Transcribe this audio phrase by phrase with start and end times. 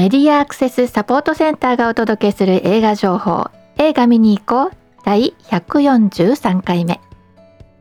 [0.00, 3.50] メディアアクセスサポートセンターがお届けする映画情報。
[3.76, 4.76] 映画見に行こう。
[5.04, 7.02] 第143回目。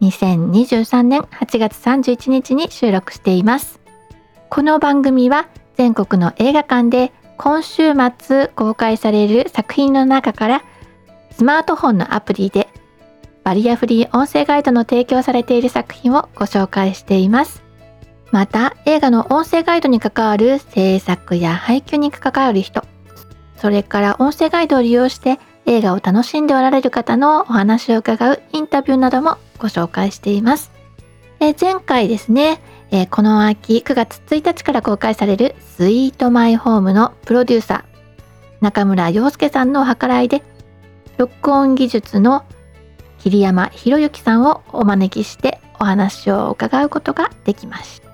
[0.02, 3.80] 2023年8月31日に収録しています。
[4.50, 5.48] この番組は
[5.78, 10.64] 全国の映画館で今週末公開される作品の中から
[11.32, 12.68] スマートフォンのアプリで
[13.46, 17.69] バリアフリー音声ガイドの提供されている作品をご紹介しています。
[18.32, 22.84] また映画の音声ガイドに関わる制作や配給に関わる人
[23.58, 30.72] それから音声ガイドを利用して映画を楽しんでおられる方のお話を伺うインタビューなどもご紹介しています。
[31.42, 32.60] え前回ですね、
[32.92, 40.42] えこの秋9月1日から公開されるスイートマイホームのプロデューサー中村洋介さんのお計らいで
[41.18, 42.46] 録音技術の
[43.20, 48.09] 桐山博之さんをお招きしてお話を伺うことができました。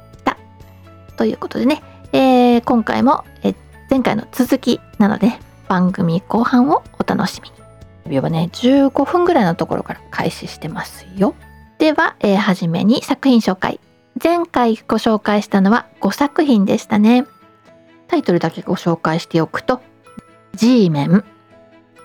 [1.16, 3.54] ということでね、えー、今回も、え
[3.90, 5.34] 前回の続きなので
[5.68, 7.56] 番組後半をお楽しみに。
[8.08, 11.36] 秒はね15分ぐらいのところから開始してますよ。
[11.80, 13.80] では、えー、初めに作品紹介。
[14.24, 17.26] 前回ご紹介したのは5作品でしたね。
[18.08, 19.82] タイトルだけご紹介しておくと
[20.54, 21.26] G メン、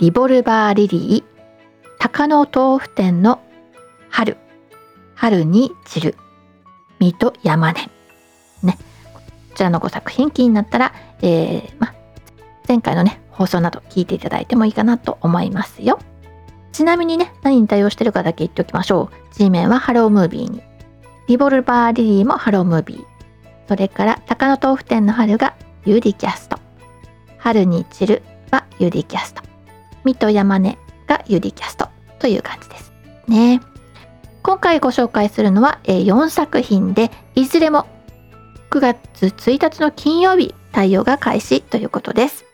[0.00, 3.40] リボルバーリリー、鷹の豆腐店の
[4.08, 4.38] 春、
[5.14, 6.16] 春に散る、
[6.98, 7.90] 水戸山根。
[9.50, 11.94] こちらの5作品気になったら、えー、ま、
[12.66, 15.98] 前回のね、放送など聞いていただいてもいいかなと思いますよ。
[16.72, 19.34] ちなみにね、何に対応してるかだけ言っておきましょう。
[19.34, 20.62] G メンはハロームービーに。
[21.26, 23.04] リボルバーリリーもハロームービー。
[23.68, 26.58] それから、高野豆腐店の春が UDCast。
[27.38, 29.42] 春に散るは UDCast。
[30.04, 32.92] 水戸山根が UDCast という感じです
[33.26, 33.60] ね。
[34.42, 37.86] 今回ご紹介するのは4作品で、いずれも
[38.70, 42.44] 9月1日の金曜日対応が開始ということです。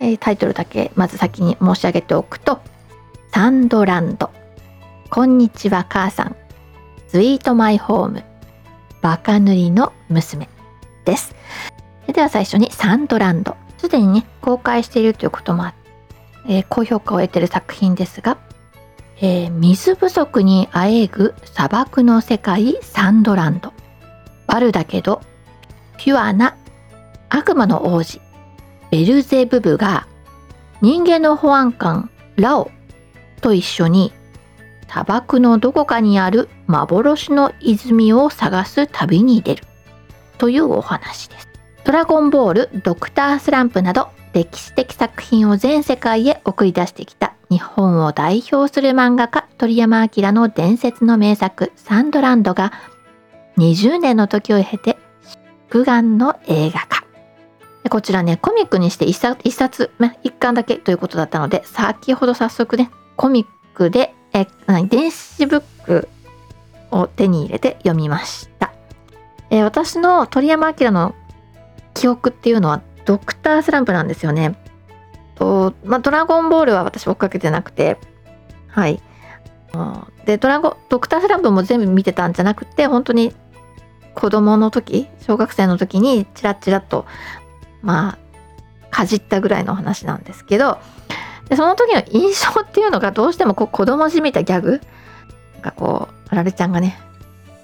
[0.00, 2.60] えー、タイトルだけまず先に申し上げておくと
[3.30, 4.30] 「サンドランド」
[5.10, 6.36] 「こんにちは母さん」
[7.08, 8.24] 「スイートマイホーム」
[9.02, 10.48] 「バカ塗りの娘」
[11.04, 11.34] です。
[12.06, 18.38] では最初に「サンドランド」すでにね公開しているということもあって、えー、高評価を得ている作品ですが、
[19.20, 23.74] えー、水不足にあえぐ砂漠の世界サンドランド。
[24.46, 25.20] バルだけど
[26.00, 26.56] ピュアな
[27.28, 28.22] 悪魔の王子
[28.90, 30.08] ベルゼブブが
[30.80, 32.70] 人間の保安官ラオ
[33.42, 34.10] と一緒に
[34.88, 39.64] 砂漠のどこかにある幻の泉を探す旅に出る
[40.38, 41.48] というお話です。
[41.84, 52.72] ドラゴンボール、ドクタースランプなど歴史的作品を全世界へ送り出してきた日本を代表する漫画家鳥山明の伝説の名作サンドランドが
[53.58, 54.96] 20年の時を経て
[55.70, 57.04] 祝願の映画化。
[57.88, 64.48] こちらね、コミックにして1冊、1冊、1巻だけということだったので、先ほど早速ね、コミックで、え、
[64.88, 66.08] 電子ブック
[66.90, 68.72] を手に入れて読みました。
[69.50, 71.14] え私の鳥山明の
[71.94, 74.56] 記憶っていうのは、ドクタースランプなんですよね。
[75.36, 77.96] と、まあ、ドラゴンボールは私追っかけてなくて、
[78.66, 79.00] はい。
[80.24, 83.32] で、ドラゴンドクタースランプも全部見てたんじゃなくて、本当に
[84.14, 87.06] 子供の時、小学生の時にチラッチラッと
[87.82, 88.18] まあ
[88.90, 90.78] かじったぐらいの話なんですけど
[91.48, 94.80] でその時の印象っていうのがどうしてもこう子供じみたギャグ
[95.54, 96.98] なんかこうあられちゃんがね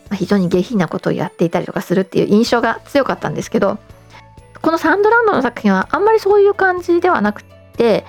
[0.08, 3.78] まあ非常に下品なことをやっていたりとかするっていう印象が強かったんですけど
[4.62, 8.04] このサンドランドの作品はあんまりそういう感じではなくて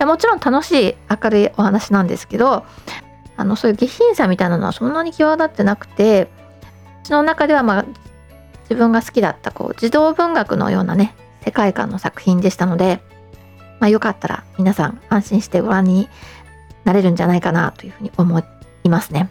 [0.00, 2.64] もちろん楽しい明るいお話なんですけど
[3.36, 6.28] あのそういう下品さみたいなのはそんなに際立ってなくて
[7.06, 7.84] うちの中ではまあ
[8.62, 13.00] 自分が好きだったこう児童文学のようなね世界観の作品でしたので、
[13.78, 16.08] まあ、よかったら皆さん安心してご覧に
[16.82, 18.42] なれるんじゃないかなというふうに思
[18.82, 19.30] いますね。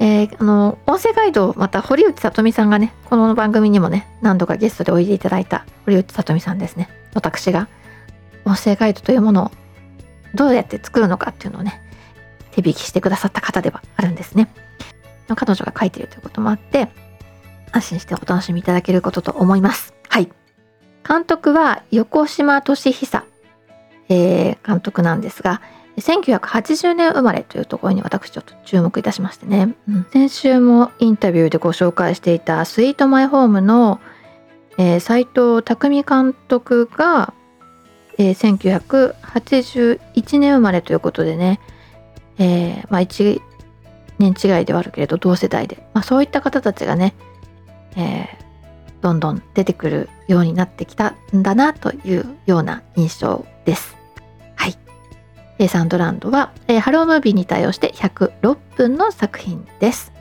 [0.00, 7.68] えー、あの音声ガイドまた堀内さとみさんがねこの番組にもね何度かゲストでおいでいただいた堀内さとみさんですね私が
[8.44, 9.50] 音声ガイドというものを
[10.34, 11.80] どうやって作るのかっていうのをね
[12.50, 14.48] 手引きしてくださった方ではあるんですね
[15.28, 16.88] 彼女が書いているということもあって
[17.72, 19.94] 安心してお楽しみいただけることと思います。
[20.08, 20.30] はい。
[21.06, 23.24] 監督は横島俊久、
[24.08, 25.60] えー、監督なんですが
[25.96, 34.00] 1980年生まれというところに私ちょっと注目いたしましてね、うん、先週もインタビューでご紹介していた「スイートマイホームの」
[34.78, 37.34] えー、斉藤匠監督が、
[38.16, 41.60] えー、1981年生まれということでね、
[42.38, 43.42] えー、まあ1
[44.30, 47.14] 年違いではあるけれど同世代で、まあ、そういった方たちがね、
[47.96, 48.26] えー、
[49.00, 53.96] どんどん出てくるようになってきたんだなというような印象です。
[54.54, 54.78] はい。
[55.58, 60.12] えサンドランドは、えー、ハロームービーに対応して106分の作品です。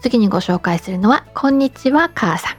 [0.00, 2.56] 次にご紹介するのは、こんにちは母さん。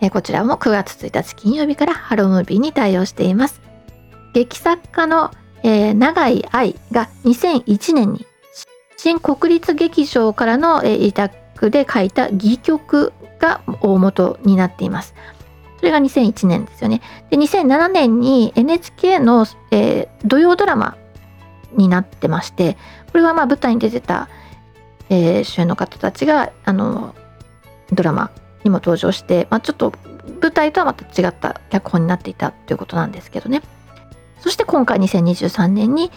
[0.00, 3.60] えー、こちらも9月1日金曜日からハロームービーに対応しています。
[4.34, 5.30] 劇作家の、
[5.62, 8.26] えー、永井愛が2001年に
[9.02, 15.16] 新国立劇場からの、委託で書いた戯曲が大元になっています。
[15.78, 17.02] それが2001年ですよね。
[17.28, 20.96] で2007年に NHK の、えー、土曜ドラマ
[21.72, 22.76] になってまして
[23.10, 24.28] これはまあ舞台に出てた、
[25.10, 27.16] えー、主演の方たちがあの
[27.90, 28.30] ドラマ
[28.62, 29.92] にも登場して、まあ、ちょっと
[30.40, 33.62] 舞台とはまた違った脚本になっていたということなんですけどね。
[34.38, 36.12] そして今回2023年に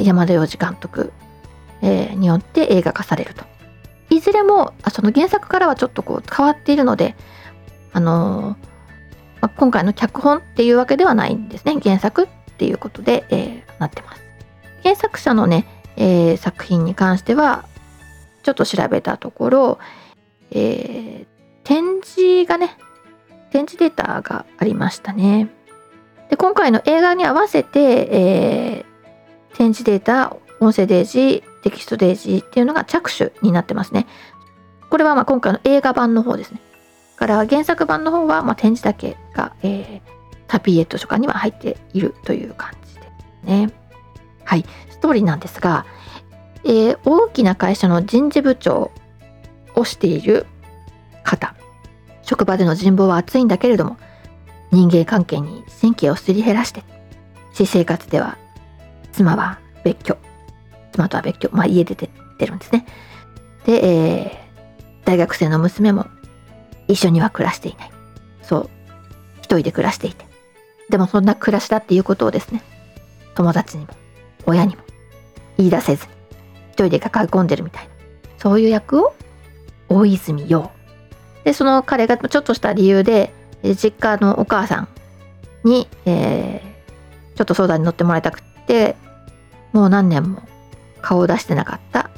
[0.00, 1.12] 山田洋次監督、
[1.82, 3.44] えー、によって映画化されると。
[4.10, 7.16] いずれもその原作からはちょっとこう変わっているので、
[7.92, 8.56] あの
[9.40, 11.78] まあ、今回の脚本っていうわけではないんですね。
[11.82, 12.26] 原作っ
[12.56, 14.22] ていうことで、えー、なってます。
[14.82, 17.64] 原作者のね、えー、作品に関しては
[18.42, 19.78] ちょっと調べたところ、
[20.50, 21.26] えー、
[21.64, 22.76] 展示がね
[23.50, 25.48] 展示データがありましたね。
[26.30, 27.80] で今回の映画に合わせて、
[28.10, 34.06] えー、展示データ音声デージテキストデージっていうのが着手になってますね。
[34.90, 36.60] これはま今回の映画版の方ですね。
[37.16, 40.12] から原作版の方はま展示だけが、えー、
[40.48, 43.70] タピエットとかには入っているという感じですね。
[44.44, 45.86] はい、ストーリーなんですが、
[46.64, 48.90] えー、大きな会社の人事部長
[49.74, 50.46] をしている
[51.22, 51.54] 方。
[52.22, 53.96] 職場での人望は厚いんだけれども、
[54.70, 56.82] 人間関係に神経をすり減らして、
[57.52, 58.36] 私生活では
[59.12, 60.16] 妻は別居、
[60.92, 62.08] 妻とは別居、まあ、家出て
[62.38, 62.86] てるんですね。
[63.64, 66.06] で、えー、大学生の娘も
[66.88, 67.90] 一緒には暮らしていない。
[68.42, 68.70] そう、
[69.38, 70.26] 一人で暮らしていて。
[70.90, 72.62] でもそんな暮らしだっていうことをですね、
[73.34, 73.90] 友達にも
[74.46, 74.82] 親にも
[75.56, 76.06] 言い出せず、
[76.68, 77.90] 一人で抱え込んでるみたいな、
[78.38, 79.14] そういう役を
[79.88, 80.70] 大泉洋。
[81.44, 84.88] で、その彼がちょっとした理由で、実家のお母さん
[85.64, 88.96] に、えー、ちょっと相談に乗ってもらいたくて、
[89.72, 90.42] もう何年も
[91.02, 92.10] 顔を出してなかった。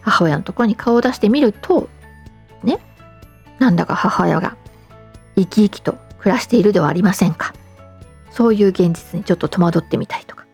[0.00, 1.88] 母親のところに顔を出してみると
[2.62, 2.78] ね
[3.58, 4.54] なんだか母親が
[5.34, 7.54] 生き生きと暮らしているではありませんか。
[8.30, 10.44] そういう現実にちょっと戸惑ってみたりとか。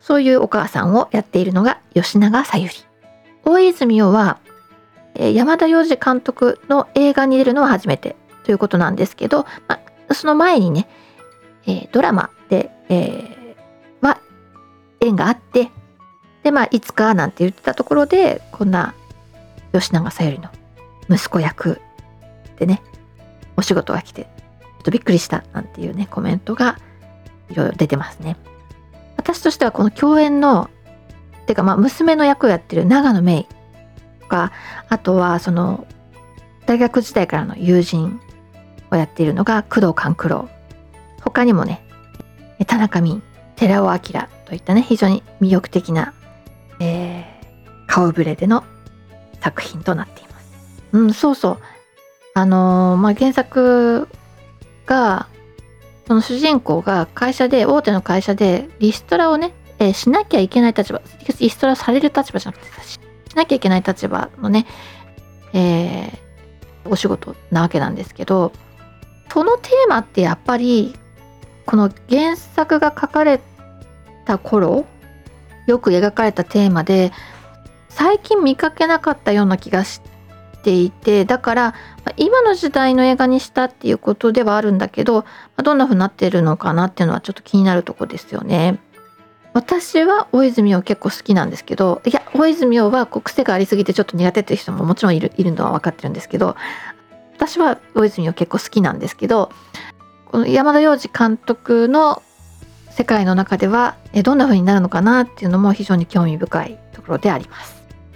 [0.00, 2.72] そういうお母さんをやっているのが吉永小百
[3.44, 3.52] 合。
[3.52, 4.38] 大泉洋は
[5.16, 9.80] 山田洋次監督の映画に出るのは初めてということなんですけど、ま、
[10.12, 10.88] その前にね、
[11.92, 14.20] ドラマで、えー、は
[15.00, 15.70] 縁があって
[16.44, 18.94] でまあいつかなんて言ってたところでこんな
[19.72, 20.50] 吉永小百合の
[21.16, 21.80] 息子役
[22.58, 22.82] でね
[23.56, 24.28] お仕事が来てちょ
[24.80, 26.78] っとびっくりしたなんていうねコメントが
[27.50, 28.36] いろいろ出てますね。
[29.16, 30.68] 私としてはこの共演の
[31.46, 33.46] てかまあ娘の役をやってる長野芽郁
[34.20, 34.52] とか
[34.88, 35.86] あとはその
[36.66, 38.20] 大学時代からの友人
[38.90, 40.48] をやっているのが工藤官九郎
[41.22, 41.82] 他にもね
[42.66, 43.22] 田中泯
[43.56, 43.98] 寺尾明
[44.44, 46.12] といったね非常に魅力的な、
[47.94, 48.64] 顔ぶれでの
[49.40, 50.82] 作品となっています。
[50.90, 51.58] うん、そうそう。
[52.34, 54.08] あのー、まあ、原作
[54.84, 55.28] が、
[56.08, 61.00] その主人公が会社で、大手の会社でリストラをね、えー、しなきゃいけない立場、
[61.38, 62.98] リストラされる立場じゃなくて、し
[63.36, 64.66] なきゃいけない立場のね、
[65.52, 68.50] えー、お仕事なわけなんですけど、
[69.32, 70.96] そのテーマってやっぱり、
[71.64, 73.40] この原作が書かれ
[74.24, 74.84] た頃
[75.68, 77.12] よく描かれたテーマで
[77.94, 80.00] 最近見かけなかったような気がし
[80.64, 81.74] ていてだから
[82.16, 85.24] 今の時代の映画にしたっていうことではあるんだけど
[85.62, 88.80] どんな風になってるのかなっていうのはちょっと気になるとこですよね。
[89.52, 96.56] 私は大泉洋結構好きなんですけどいや大泉洋はこう癖がありすぎてちょっと苦手っていう人ももちろんいるいるのは分かってるんですけど
[97.36, 99.52] 私は大泉洋結構好きなんですけど
[100.26, 102.20] この山田洋次監督の
[102.90, 107.73] 世界の中ではどんな風になるのかなっていうのも非常に興味深いところであります。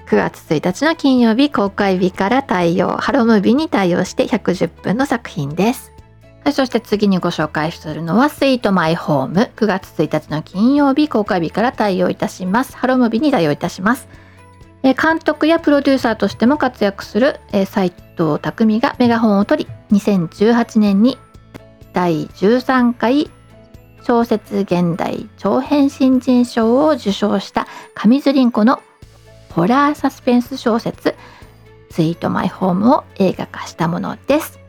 [0.08, 5.92] 9月1日の金曜日公開日から対応、ハロームービーに対応して110分の作品です。
[6.44, 12.74] はいそして次にご紹介するのはスイートマイホーム9月1日の金曜日公開日から対応いたします。
[12.74, 14.08] ハロームービーに対応いたします。
[14.82, 21.18] 監督やプロデューサーとしても活躍する斎藤匠がメガホンを取り2018年に
[21.92, 23.30] 第13回
[24.02, 28.80] 小説現代長編新人賞を受賞した上津凛子の
[29.58, 31.16] ホラーサスペンス小説
[31.90, 34.60] 「スイートマイホーム」を映画化したものです。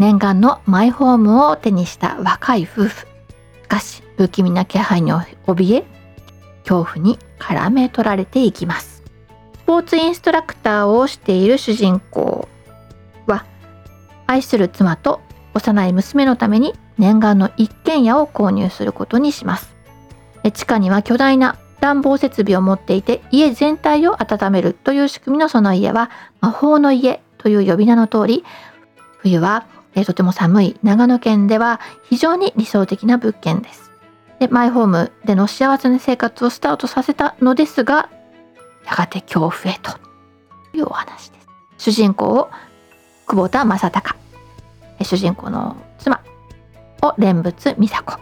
[0.00, 3.06] 念願のマイホームを手にした若い夫婦
[3.62, 5.84] しかし不気味な気配に怯え
[6.68, 9.04] 恐怖に絡め取られていきます
[9.54, 12.48] スポーツインストラクターをしている主人公
[13.26, 13.46] は
[14.26, 15.20] 愛する妻と
[15.54, 19.74] 幼い娘のために念願の一軒家を購入することにします
[20.52, 21.56] 地下には巨大な
[21.86, 28.44] 暖房設備を持っていて家全体を温めるという仕組みのその家は魔法の家という呼び名の通り
[29.18, 29.66] 冬は
[30.04, 33.90] とても寒い長野県では非常に理想的な物件です。
[34.40, 38.10] でマイホームでの幸せな生活をスタートさせたのですが
[38.84, 39.92] やがて恐怖へと
[40.76, 41.48] いうお話です。
[41.78, 42.50] 主人公を
[43.26, 44.16] 久保田正孝。
[45.02, 46.20] 主人公の妻
[47.02, 48.18] を蓮仏美佐子。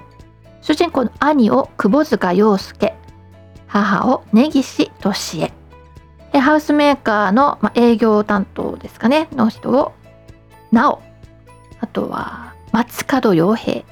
[0.61, 2.95] 主人公の兄を窪塚洋介。
[3.75, 5.53] 母を根岸俊恵。
[6.33, 9.29] でハウスメーカーの、ま営業担当ですかね。
[9.33, 9.93] の人を
[10.71, 11.03] 直
[11.81, 13.83] あとは松門洋平。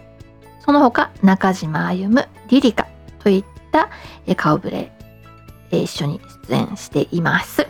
[0.65, 2.87] その他中島歩リリカ
[3.25, 3.91] といった
[4.37, 4.93] 顔ぶれ
[5.73, 7.67] 一緒に出演しています。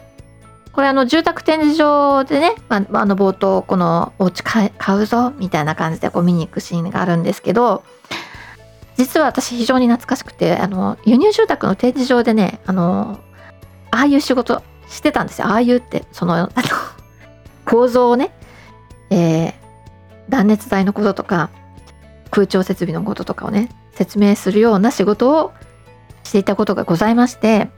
[0.73, 7.85] これあの住宅展示場でね、まあ、あの冒頭このお家買うぞみたいな感じでこう見に行くシーンがあるんですけど
[8.97, 13.21] 実は私非常に懐かしくてあの輸入住宅の展示場でねあの
[13.91, 15.49] ああいう仕事してたんですよ。
[15.49, 16.51] ああいうってそのあの
[17.65, 18.33] 構造をね、
[19.11, 19.53] えー、
[20.29, 21.51] 断熱材のこととか
[22.31, 25.53] 空調設備のこととかをね説明するような仕事を
[26.25, 27.69] していたことがございまして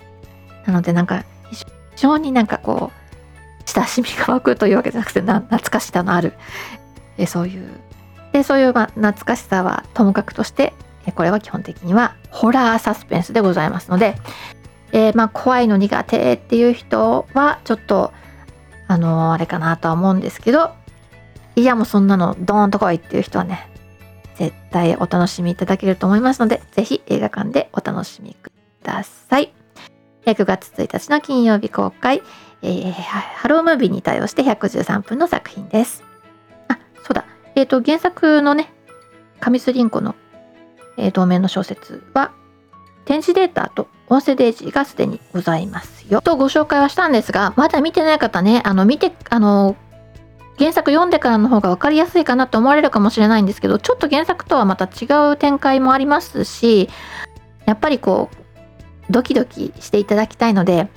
[0.66, 1.64] なのでなんか非
[1.96, 6.34] 常になんかこう親しみが湧くというわけじゃなくて懐かしさのある
[7.18, 7.68] えそういう。
[8.32, 10.74] でそういう、ま、懐かしさはともかくとして
[11.12, 14.16] これは基本的にはホラーサスペンスでございますので、
[14.92, 18.12] えー、まあ怖いの苦手っていう人はちょっと
[18.86, 20.72] あのー、あれかなとは思うんですけど
[21.56, 23.68] いやもうそんなのドーンと来いっていう人はね
[24.36, 28.50] 絶対お楽しみいただけると思いますのでぜひ映画館でお楽しみく
[28.82, 29.52] ださい。
[30.26, 32.22] 9月1日の金曜日公開、
[32.62, 36.02] えー、ハロームービーに対応して113分の作品です。
[36.68, 37.26] あそうだ。
[37.54, 38.72] えっ、ー、と原作のね
[39.40, 40.14] 上須凛子の
[40.96, 42.32] えー、同名の小説は
[43.04, 49.76] 展示データと音声デージがすでにございますよとご紹介はしたんですがまだ見てない方ねあの見てあの
[50.58, 56.88] 原作読んでからの方が分かりやすいかなと思われるかもしれないんですけどちょっと原作とはまた違う展開もありますし
[57.66, 60.88] やっぱりこうドキドキしていただきたいので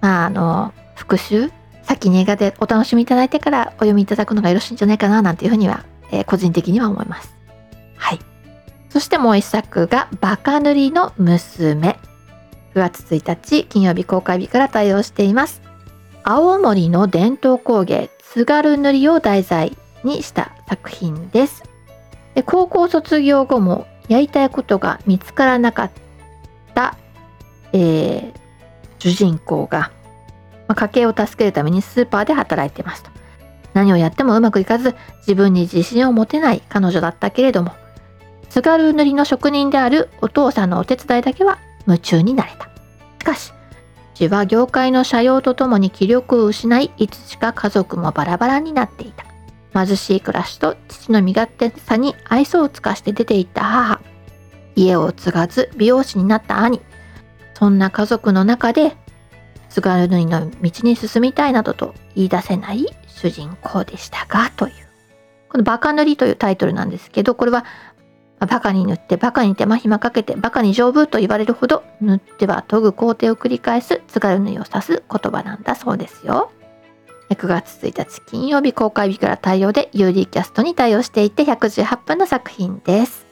[0.00, 1.50] まああの復習
[1.82, 7.34] 先に映画でお楽しみいただいてからお読みいただくのがよろしいんじゃないかななんていうふうには、えー、個人的には思います。
[7.96, 8.29] はい
[8.90, 11.98] そしてもう一作がバカ塗りの娘。
[12.74, 15.62] 9月1日金曜日公開日から対応しています。
[16.24, 21.62] 青森の伝統工芸津軽塗りを題材にした作品です。
[22.34, 25.90] で高校卒業後もやりたいことが見つからなかっ
[26.74, 26.96] た、
[27.72, 28.32] えー、
[28.98, 29.92] 主人公が、
[30.66, 33.10] まあ、家計を助けるためにスーパーで働いてますと。
[33.72, 37.72] 何をやってもうまくいかず自分に自信を持てない彼女だったけれども
[38.50, 42.68] 津軽塗りの職人であるお父さんのお手伝いだけは夢中になれた。
[43.20, 43.52] しかし、
[44.14, 49.24] 父は業界の社用とともに気力を失い、いつしか家族もバラバラになっていた。
[49.72, 54.00] 貧しい暮らしと父の身勝手さに愛想を尽かして出て行った母。
[54.74, 56.80] 家を継がず美容師になった兄。
[57.54, 58.96] そんな家族の中で、
[59.68, 64.74] 津軽縫の道に進みたいなどと言い出せない主人公でしたが、という。
[65.50, 67.64] このバカ塗りというタイトルなんですけど、これは
[68.40, 76.50] バカに塗ってバカに手間暇かけてバカに丈夫と言われるほど塗っては研ぐ工程を繰り返す津軽縫いを指す言葉なんだそうですよ。
[77.30, 83.26] 9月1日金曜日公開日から対応で UD キャストに対応していて118分の作品です。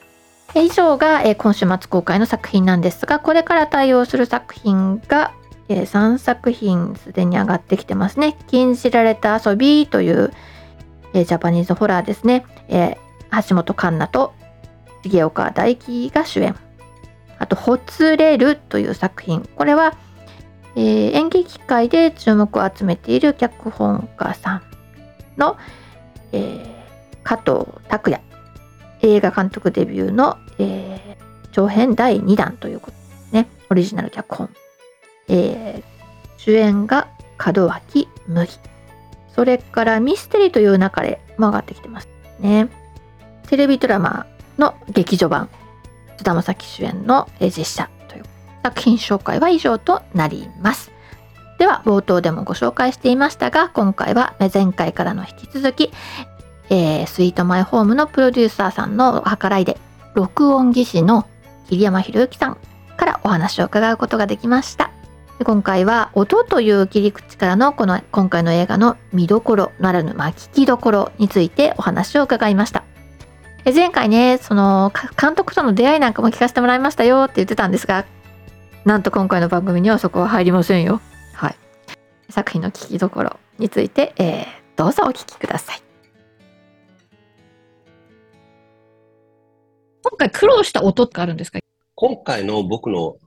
[0.55, 5.33] 以上が今週末公開の作品なんですがこれから対応する作品が
[5.69, 8.37] 3作品すでに上がってきてますね。
[8.47, 10.33] 禁じられた遊びという
[11.13, 12.47] ジャパニーズホラーですね。
[12.69, 14.33] 橋本環奈と
[15.09, 16.57] 重岡大樹が主演。
[17.39, 19.49] あと「ほつれる」という作品。
[19.55, 19.95] これは、
[20.77, 24.63] えー、演劇界で注目を集めている脚本家さん
[25.37, 25.57] の、
[26.33, 28.23] えー、加藤拓也。
[29.03, 32.99] 映画監督デビューの、えー、長編第2弾ということで
[33.29, 33.49] すね。
[33.71, 34.51] オリジナル脚本、
[35.29, 35.83] えー、
[36.37, 37.09] 主演が
[37.55, 38.59] 門脇麦。
[39.35, 42.09] それからミステリーという流れも上がってきてます
[42.41, 42.69] ね。
[43.47, 44.27] テレビドラマ
[44.59, 45.49] の劇場版
[46.19, 48.25] 菅田将暉主演の実写という
[48.63, 50.91] 作品紹介は以上となります。
[51.59, 55.93] では冒頭でもご紹介していましたが今回は前回からの引き続き
[56.71, 59.77] えースイートマイホームのプロデューサーさんの計らいで
[60.15, 61.27] 録音技師の
[61.69, 62.59] 桐山博之さん
[62.97, 64.91] からお話を伺うことができました。
[65.39, 72.83] で今回は音という切り口からのこの今回の映画の見どころならぬ、まあ、聞きどころについてお話を伺いました。
[73.69, 78.07] で前回ねそのか監督との出会いなんかも聞かせてもらいましたよって言ってたんですが
[78.87, 81.03] なんと今回の番組にはそこは入りませんよ。
[81.35, 81.57] はい。
[82.31, 84.47] 作品の聞きどころについて、えー
[84.77, 85.83] どうぞお聞きください。
[90.03, 91.59] 今回苦労した音ってあるんですか？
[91.95, 93.19] 今回の僕の、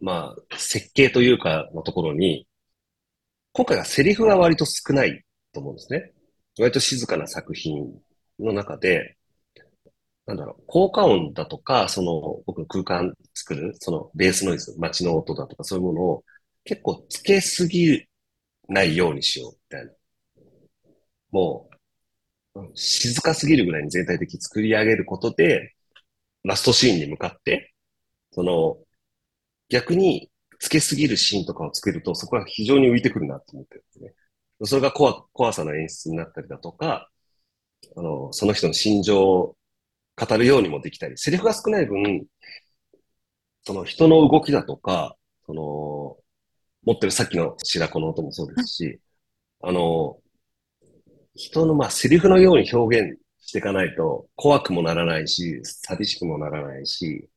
[0.00, 2.48] まあ、設計というかのところに、
[3.52, 5.22] 今回はセリフが割と少ない
[5.52, 6.10] と思うんですね。
[6.58, 7.92] 割と静かな作品
[8.40, 9.16] の中で、
[10.26, 16.24] なんだろう、効果音だとか、その僕の空間作る、そのベースノイズ、街の音だとかそういうものを
[16.64, 18.06] 結構つけすぎ
[18.68, 19.92] ないようにしよう、みたいな。
[21.30, 21.68] も
[22.54, 25.74] う、静かすぎるぐらいに全体的に作り上げることで、
[26.44, 27.74] ラストシーンに向かって、
[28.32, 28.78] その、
[29.68, 34.14] 逆につけすぎるシーンとかを作ると、そこが非常に浮いてくるなと思ってるんですね。
[34.64, 37.10] それが怖、怖さの演出になったりだとか、
[37.96, 39.56] あの、その人の心情を
[40.16, 42.26] 語るようにもできたり、セリフが少ない分、
[43.62, 45.16] その人の動きだとか、
[45.46, 46.16] その、
[46.84, 49.00] 持ってるさっきの白子の音もそうですし、
[49.62, 50.18] あの、
[51.34, 57.28] 人のまあセリフのように表現していかないと怖くもならないし、寂しくもならないし、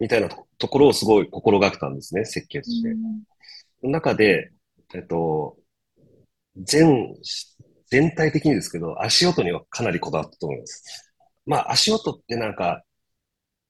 [0.00, 2.90] みたいなとところをすごい心がけたんですね、設計として。
[3.80, 4.52] その中で、
[4.94, 5.56] えっと、
[6.56, 7.14] 全、
[7.86, 11.11] 全体的にですけど、足音にはかなりこだわったと思います。
[11.46, 12.82] まあ、足音ってなんか、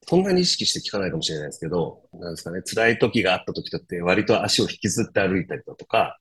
[0.06, 6.18] そんなに意識して聞かないかもしれないですけど、なんですかね、辛い時があった時だって割と足を引きずって歩いたりだとか、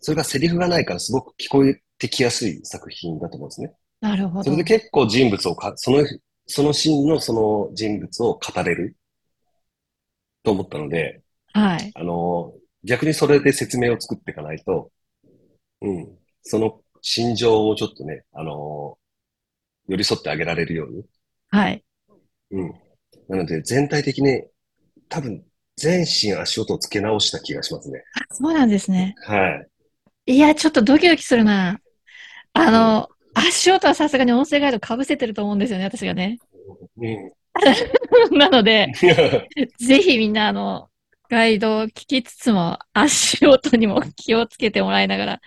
[0.00, 3.74] それがセリフがないからすごく聞こえてきやすい作品だと思うんですね。
[4.00, 4.44] なるほど。
[4.44, 6.04] それで結構人物をか、その、
[6.46, 8.96] そのシーンのその人物を語れる
[10.42, 11.92] と思ったので、はい。
[11.94, 12.52] あの、
[12.84, 14.90] 逆にそれで説明を作っていかないと、
[15.80, 18.98] うん、その心情をちょっとね、あの、
[19.88, 21.04] 寄り添ってあげられるように。
[21.50, 21.84] はい
[22.50, 22.74] うん。
[23.28, 24.44] なので全体的に
[25.08, 25.44] 多分
[25.76, 28.04] 全身足音をつけ直した気がしますね。
[28.30, 29.66] そうなんですねは
[30.26, 30.34] い。
[30.34, 31.78] いやちょっとドキドキするな
[32.52, 36.38] あの、足音はさすがに音声ガイドかぶせてると思うんですよね私がね
[36.96, 37.32] うん。
[38.38, 38.92] なので
[39.78, 40.88] ぜひみんなあの、
[41.30, 45.40] ガイドを聞きつつも、足音にも気をつけてもらいながら、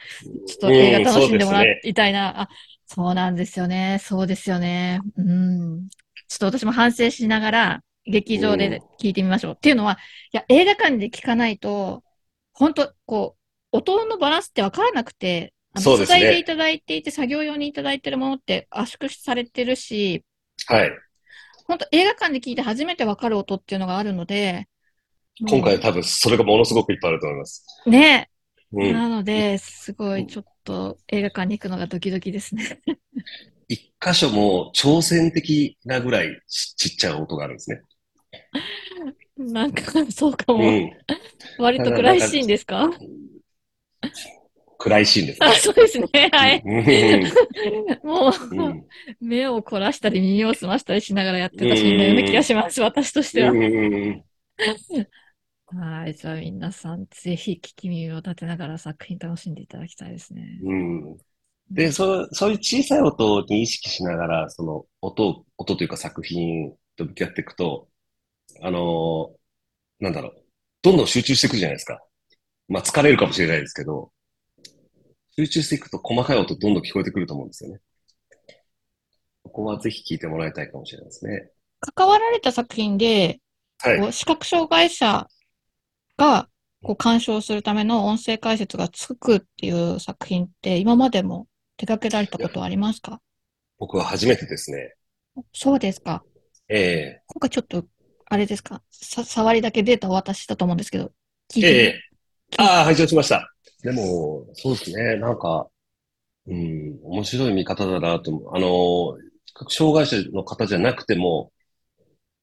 [0.46, 2.42] ちょっと映画楽しんでもらいたいな。
[2.42, 2.50] あ、
[2.88, 4.00] そうなんですよね。
[4.02, 5.02] そうですよね。
[5.18, 5.90] うん。
[6.28, 9.54] ちょっと私も反省しながら、劇場で聞いてみましょう。
[9.56, 9.98] っていうのは、
[10.34, 12.04] いや、映画館で聞かないと、
[12.54, 13.36] 本当こ
[13.74, 20.24] う、音のバランスってわからなくて、あのね素材でいただいていて、作業用にいただいてるものって圧縮されてるし、
[20.68, 20.90] はい。
[21.66, 24.68] 本当映画館で聞いて初めてわかる音っていうのがあるので、
[25.48, 27.66] 今回多分それがものすごくいっぱいあると思います。
[27.86, 28.30] ね、
[28.72, 28.94] うん。
[28.94, 32.82] なので、すごいちょっと映画館に行くのがドキドキですね。
[33.70, 37.82] 一箇所も挑戦的なぐらいちちっちゃい音があるんですね。
[39.38, 40.60] なんか、そうかも。
[40.60, 40.92] うん。
[41.58, 42.90] 割と暗いシーンですか？
[44.80, 45.56] 暗いシーンですあ、ね。
[45.56, 46.08] そうですね。
[46.32, 46.62] はい。
[46.66, 48.88] うんもうんう、
[49.22, 53.54] 目を凝らしたり耳を澄ましたりしながらやってたシーンのような気がします、私としては。
[55.68, 56.14] はい。
[56.14, 60.60] じゃあ皆さん、ぜひ聞き耳を立てながら作品楽しんでいただきたいですね。
[60.64, 61.18] うんうん
[61.70, 67.90] で、そう、そういう小さい音に意識しながら、その音を、音というか作品と向き合っていくと、
[68.62, 69.38] あのー
[70.00, 70.44] なんだろう、
[70.82, 72.02] どんどん集中していくじゃないですか。
[72.70, 74.12] まあ疲れるかもしれないですけど、
[75.36, 77.80] 集中していくと細かい音どんどん聞こえてくると思うんですよね。
[79.44, 81.52] ここはぜひ聞いてもらいたいかもしれないですね。
[81.96, 83.42] 関わられた作品で、
[83.80, 84.14] はい。
[84.14, 85.28] 視覚障害者
[86.18, 86.50] が
[86.84, 93.22] こう鑑賞するための音声解説がつくっていう作品って今までも手掛けられたことはありますか？
[93.80, 94.96] 僕は初めてですね。
[95.54, 96.24] そうですか。
[96.68, 97.86] え今回ちょっと、
[98.26, 98.82] あれですか？
[98.92, 101.12] さ、触りだけデータをお渡ししたと思うんですけど、
[101.54, 102.04] 聞いええて
[102.60, 103.54] えああ、拝聴しました。
[103.84, 105.18] でも、そうですね。
[105.18, 105.68] なんか、
[106.48, 108.56] うん、面白い見方だなと思う。
[108.56, 111.52] あの、障害者の方じゃなくても、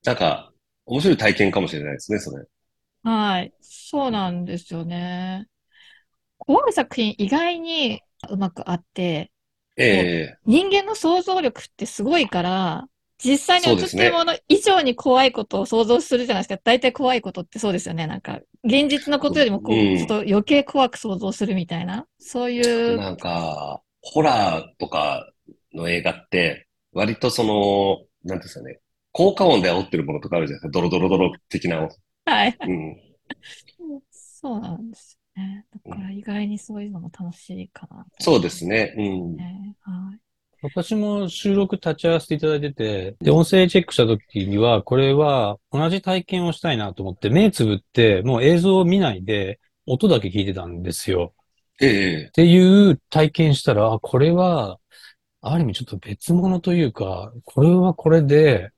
[0.05, 0.53] なんか、
[0.87, 2.45] 面白い体験かもしれないですね、それ。
[3.05, 3.55] はい。
[3.61, 5.49] そうなんですよね。
[6.39, 9.33] 怖い作品意外にうまくあって、
[9.77, 12.89] ええ人間の想像力ってすごいから、
[13.23, 16.61] 実際に映ってるもの以上に怖いことを想像するじゃないですか。
[16.63, 18.07] 大体怖いことってそうですよね。
[18.07, 25.31] なんか、現実のことよりもこう、うんちょっと余計怖く想像するみたいな、そういう、なんか、ホラーとか
[25.73, 28.81] の映画って、割とその、なんですかね、
[29.13, 30.81] 効果音で煽ってるものとかあるじゃないですか。
[30.81, 31.89] ドロドロドロ的な。
[32.25, 32.57] はい。
[32.61, 32.97] うん。
[34.11, 35.67] そうなんですよね。
[35.73, 38.07] だから意外にそういうのも楽しいかな。
[38.21, 38.95] そうですね。
[38.97, 39.37] うん。
[39.37, 39.77] ね。
[39.83, 40.19] はい。
[40.63, 51.35] 私も収録立ち会わせていただいてて、で、音声チェックした時には、これは同じ体験をしたいなと思って、目つぶって、もう映像を見ないで、音だけ聞いてたんですよ。
[51.83, 54.79] ええっていう体験したら、あこれは、
[55.43, 58.71] ある意味ちょっと別物というか、これはこれで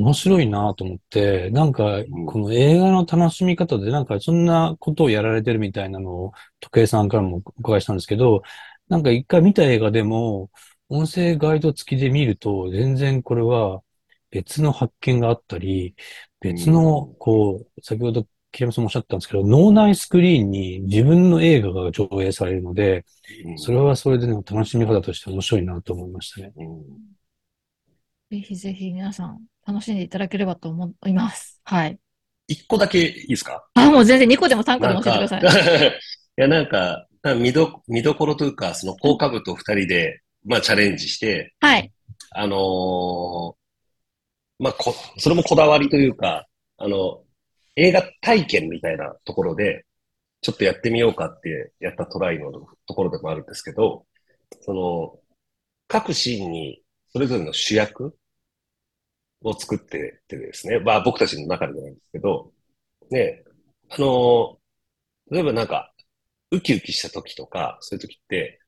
[0.00, 8.42] 面白いなと思って、なんかん、この映画の楽しみ方で、なんかそんなことをやられてるみたいなのを、時計さんからもお伺いしたんですけど、
[8.88, 10.50] なんか一回見た映画でも、
[10.88, 13.82] 音声ガイド付きで見ると、全然これは
[14.30, 15.94] 別の発見があったり、
[16.40, 23.04] 別の、こう、先ほど桐山さんもおっしゃったんですけど、脳内スクリーンに自分の映画が上映されるので、
[23.44, 23.58] うん。
[23.58, 26.52] それはそれでの楽しみ方として面白いなと思いましたね。
[26.56, 27.10] うん。
[28.30, 31.60] ぜひぜひ皆さん楽しんでいただければと思います。
[31.64, 31.98] はい。
[32.48, 33.64] 一個だけいいですか？
[33.74, 35.88] あ、もう全然2個でも3個でも教えてくか、ださい。
[35.90, 35.92] い
[36.36, 37.06] や、なんか、
[37.38, 41.92] 見ど、見どころというか、その効果部と二人で、まあチャレンジして、はい。
[42.32, 43.60] あのー
[44.58, 46.46] まあこ、それもこだわりというか、
[46.76, 47.22] あの、
[47.76, 49.84] 映画体験みたいなところで、
[50.42, 54.06] ちょっとやってみようかってやったトライのところでもあるんですけど、
[54.62, 55.18] その、
[55.88, 58.16] 各シーンにそれぞれの主役
[59.42, 62.52] を作っててですね、まあ僕たちの中でなんですけど、
[63.10, 63.42] ね、
[63.90, 64.60] あのー
[65.32, 65.92] 例えばなんか、
[66.50, 68.58] ウキウキした時とか、そういう時って、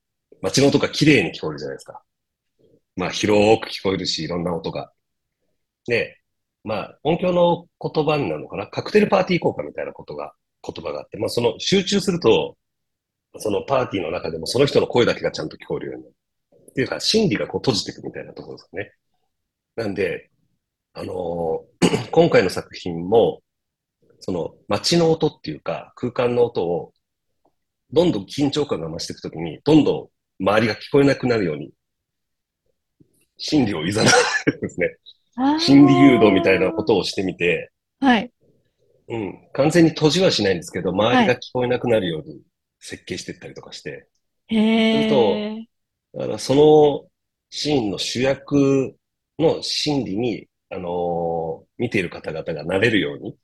[0.43, 2.01] 街の音が綺麗に聞こえるじゃないですか。
[2.95, 4.93] まあ広く聞こえるし、いろんな音が。
[5.89, 6.21] で、
[6.63, 8.69] まあ音響の言葉になるのかな？
[8.69, 12.57] カクテルパーティー効果みたいなことが、言葉があって、まあその集中すると、
[13.39, 16.15] そのパーティーの中でもその人の声だけがちゃんと聞こえるようになる。
[16.71, 18.93] っていうか、心理がこう閉じていくみたいなところですよね。
[19.75, 20.31] なんで、
[20.95, 23.43] あのー 今回の作品も、
[24.21, 26.93] その街の音っていうか空間の音を
[27.93, 31.71] どんどん緊張感が増していくときに、どんどん周りが聞こえなくなるように、
[33.37, 34.11] 心理をいざな
[34.47, 34.97] うんですね。
[35.59, 38.31] 心理誘導みたいなことをしてみて、はい。
[39.09, 42.41] うん、完全に閉じはしないんですけど、周りが聞こえなくなるように
[42.81, 44.09] 設計していったりとかして、
[44.49, 45.69] へするえ。
[46.15, 47.05] だからその
[47.51, 48.95] シーンの主役
[49.39, 53.37] の心理に、あのー見ている方々がなれるように、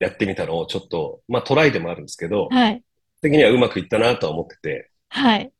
[0.00, 2.82] やってみたのをちょっと、まあトライでもあるんですけど、はい。
[3.20, 5.52] 的にはうまくいったなとは思ってて、はい。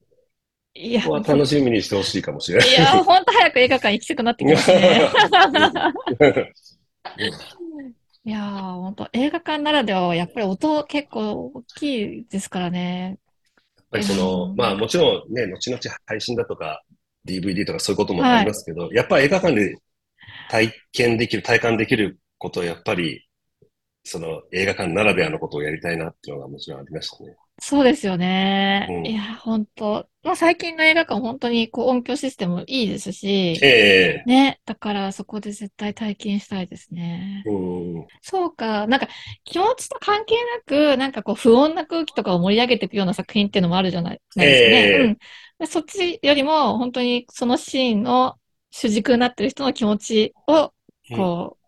[0.75, 2.69] いや、ここは楽しみにしてほしいかもしれない。
[2.69, 5.11] いや、ほんと早く映画館行きたくなってきましたね。
[8.25, 13.19] いやー、ほんと映画館ならでははやっぱり音結構大きいですからね。
[13.77, 16.83] やっぱりその、うんまあもちろんね、後々配信だとか
[17.25, 19.77] DVD とかそういうこともありますけど、やっぱり映画館で
[20.51, 23.27] 体験できる、体感できることをやっぱり、
[24.05, 27.37] その映画館ならではのことをやりたいなっていうのがもちろんありましたね。
[27.61, 28.89] そうですよね。
[28.91, 30.09] うんいや、ほんと。
[30.25, 34.61] まあ最近の映画館本当にこう音響システムいいですし、ええね。
[34.65, 37.43] だからそこで絶対体験したいですね。
[37.47, 37.53] う
[38.01, 38.07] ん。
[38.21, 38.87] そうか。
[38.87, 39.09] なんか
[39.45, 44.49] 気持ちと関係なく、なんかこう不穏な空気とかを盛り上げていくような作品っていうのもあるじゃない、ですかね。
[44.49, 45.19] ええうんで。
[45.67, 48.37] そっちよりも本当にそのシーンの
[48.71, 50.73] 主軸になってる人の気持ちを
[51.15, 51.63] こう、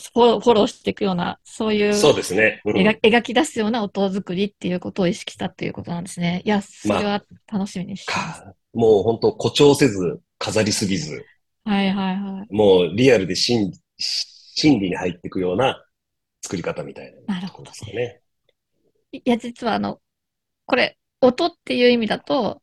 [0.00, 2.62] フォローしていくような、そういうそうですね。
[2.64, 6.42] うん描描き出すような音作りっていうことを意識したっていうことなんですね。
[6.44, 8.40] いや、それは楽しみにしてます。
[8.40, 11.24] かもう本当誇張せず、飾りすぎず、
[11.64, 12.54] はいはいはい。
[12.54, 15.84] もうリアルで心心理に入っていくような
[16.42, 18.20] 作り方みたいなところなるほどですかね。
[19.12, 20.00] いや、実はあの、
[20.64, 22.62] これ、音っていう意味だと、うん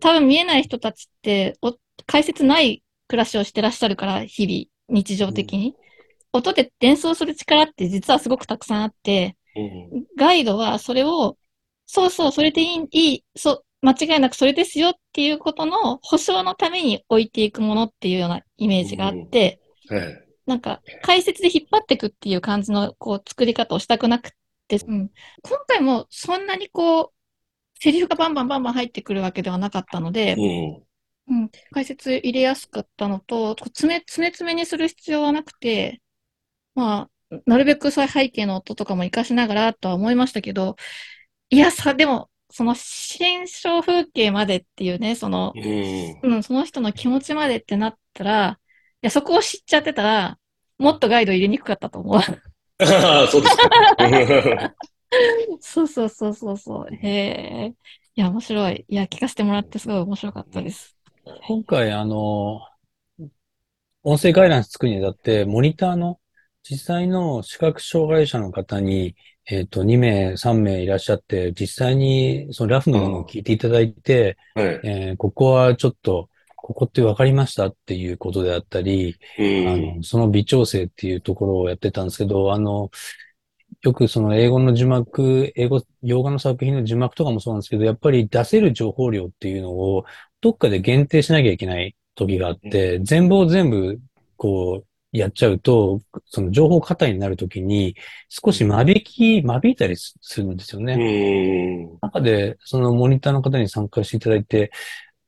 [0.00, 1.74] 多分見えない人たちって、お
[2.06, 5.74] 解説ない暮らしをしてらっしゃるから、日々、日常的に。
[6.32, 10.04] 音で伝送する力って実はすごくたくさんあって、うん。
[10.18, 11.36] ガイドはそれを、
[11.86, 20.24] そうそう、それでいい、いい、そう、間違いなくそれですよっていうことの保証のために置いていくものっていうようなイメージがあって、はい。
[20.46, 24.30] なんか解説で引っ張っていくっていう感じのこう作り方をしたくなく
[24.68, 25.10] て、うん、
[25.42, 27.10] 今回もそんなにこう、
[27.80, 30.34] セリフがバンバンバンバン入ってくるわけではなかったので、
[31.26, 31.36] うん。
[31.36, 36.02] うん、解説入れやすかったのと、詰め、詰め詰めにする必要はなくて、
[36.74, 40.76] まあ、なるべくそういう背景の音とかも活かしながらとは思いましたけど、
[41.50, 46.20] いや、さ、でも、その心象風景までっていうね、その、うん。
[46.22, 50.38] うん、その人の気持ちまでってなったら、いや、そこを知っちゃってたら、
[50.78, 52.20] もっとガイド入れにくかったと思う。
[52.84, 53.68] ああ、そうですか。
[55.60, 56.94] そうそうそうそうそう。
[56.94, 57.74] へえ。
[58.14, 58.84] いや、面白い。
[58.88, 60.96] いや、聞かせてもらってすごい面白かったです。
[61.46, 62.60] 今回、あの、
[64.02, 66.20] 音声ガイダンス作るにあたって、モニターの
[66.62, 74.80] 実際の視覚障害者の方に、えっと、2名、3名いらっしゃって、実際にそのラフのものを聞いていただいて、はい。
[74.82, 79.68] えーここはちょっと、ここって分かりましたっていうことであったり、うん。
[79.68, 82.90] あの、その微調整っていうところをやってたんですけど、あの、
[83.82, 90.04] よくその英語の字幕、英語、洋画の作品の字幕とかもそうなんですけど、やっぱり出せる情報量っていうのを
[90.40, 94.00] どっかで限定しなきゃいけない時があって、全部を全部
[94.36, 97.94] こうやっちゃうと、その情報過多になる時に
[98.28, 100.94] 少し間引き、間引いたりすするんですよね。
[100.94, 101.98] うん。
[102.00, 104.72] 中で、そのモニターの方に参加していただいて、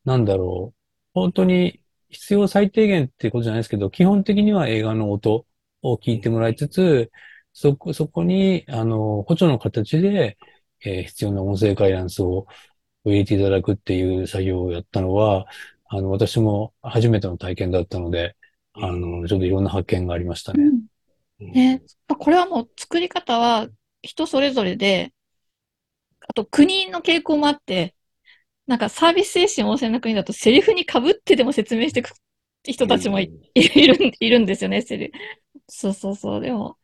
[0.05, 0.79] なんだろう、
[1.15, 5.47] 本当に必要最低限っていうことじゃないですけど、基本的には映画の音
[5.83, 7.11] を聞いてもらいつつ、
[7.59, 10.37] そこ、そこに、あの、補助の形で、
[10.85, 12.47] えー必要な音声ガイダンスを
[13.07, 15.47] 入れていただくっていう作業をやったのは、
[15.87, 18.37] あの、私も初めての体験だったので、
[18.75, 20.71] あの、ちょっといろんな発見がありましたね。
[21.41, 23.69] ね、これはもう作り方は
[24.03, 25.15] 人それぞれで、
[26.29, 27.95] あと国の傾向もあって、
[28.67, 32.13] なんかサービス精神旺盛な国だとセリフに被ってでも説明していく
[32.65, 35.13] 人たちもい,、いるん、いるんですよね、セリ
[35.69, 36.41] そうそうそう。
[36.41, 36.79] でも、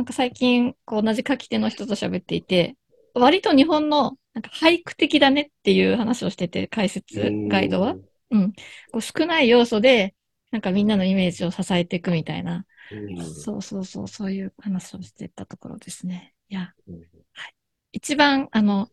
[0.00, 2.74] なんか最近こう同じ書き手の人と喋っていて、
[3.12, 7.96] 割と日本のなんか俳句的だねっていう話をしてて、解説ガイドは。
[8.30, 8.52] うん。
[8.92, 10.14] こう少ない要素で、
[10.52, 12.64] なんかみんなのイメージを支えていくみたいな。
[12.90, 13.44] うん。
[13.44, 16.32] そうそうそう、そういう話をしてたところですね。
[16.48, 17.54] いや、うんはい。
[17.92, 18.88] 一番、あの、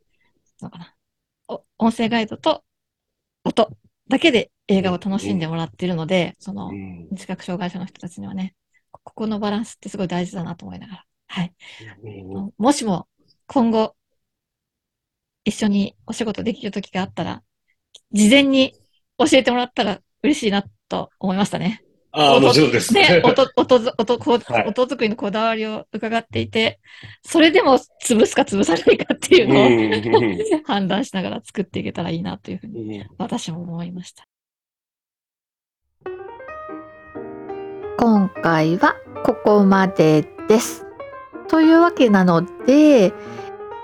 [0.58, 0.94] そうかな。
[1.48, 2.66] お音声ガイドと
[3.46, 3.72] 音
[4.10, 8.58] だけで映画を楽しんでもらってるので、そのう、ん視覚障害者の人たちにはね、
[9.08, 11.06] こここのバランスってすごい大事だなと思いながら。
[11.28, 11.54] はい。
[12.04, 13.08] うんもしも
[13.48, 13.96] 今後、
[15.46, 17.42] 一緒にお仕事できる時があったら、
[18.12, 18.74] 事前に
[19.18, 21.84] 教えてもらったら嬉しいなと思いましたね。
[22.12, 22.94] ああ、もちろんです。
[22.94, 26.80] ね、音、音ず、音、こう はい音作りのこだわりを伺っていて、
[27.24, 34.28] それでも潰すか潰さないかっていうのを、うん 判断しながら作っていけたらいいなというふうにうん私も思いました。
[37.98, 40.86] 今回はここまでです。
[41.48, 43.12] というわけなので、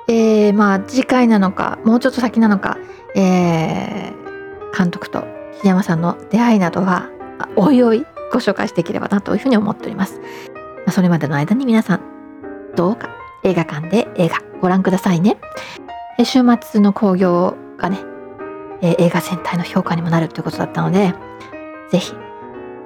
[0.08, 2.78] えーまあ次回なのか、もうちょっと先なのか、
[3.16, 5.24] えー監督と
[5.62, 7.10] 木山さんの出会いなどは、
[7.56, 10.22] おいおいご紹介していければなというふうに思っております。
[10.86, 12.02] まそれまでの間に皆さん、
[12.76, 13.10] どうか
[13.44, 15.38] 映画館で映画ご覧くださいね。
[16.24, 17.98] 週末の興行がね、
[18.82, 21.16] え映画全体の評価にもなるということだったので、
[21.90, 22.14] ぜひ、